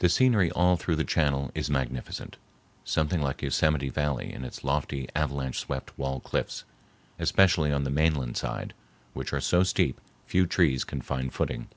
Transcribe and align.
The 0.00 0.10
scenery 0.10 0.50
all 0.50 0.76
through 0.76 0.96
the 0.96 1.04
channel 1.06 1.50
is 1.54 1.70
magnificent, 1.70 2.36
something 2.84 3.22
like 3.22 3.40
Yosemite 3.40 3.88
Valley 3.88 4.30
in 4.30 4.44
its 4.44 4.62
lofty 4.62 5.08
avalanche 5.16 5.58
swept 5.58 5.96
wall 5.98 6.20
cliffs, 6.20 6.64
especially 7.18 7.72
on 7.72 7.84
the 7.84 7.88
mainland 7.90 8.36
side, 8.36 8.74
which 9.14 9.32
are 9.32 9.40
so 9.40 9.62
steep 9.62 10.02
few 10.26 10.44
trees 10.46 10.84
can 10.84 11.00
find 11.00 11.32
footing. 11.32 11.68